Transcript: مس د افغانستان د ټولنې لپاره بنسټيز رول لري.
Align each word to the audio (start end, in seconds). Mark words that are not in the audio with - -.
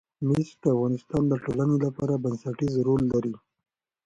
مس 0.27 0.47
د 0.61 0.63
افغانستان 0.75 1.23
د 1.27 1.33
ټولنې 1.43 1.77
لپاره 1.85 2.21
بنسټيز 2.23 2.73
رول 2.87 3.01
لري. 3.13 3.33